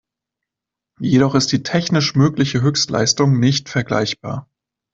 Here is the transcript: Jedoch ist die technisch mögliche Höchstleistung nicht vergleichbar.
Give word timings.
Jedoch 0.99 1.35
ist 1.35 1.51
die 1.51 1.61
technisch 1.61 2.15
mögliche 2.15 2.61
Höchstleistung 2.63 3.39
nicht 3.39 3.69
vergleichbar. 3.69 4.49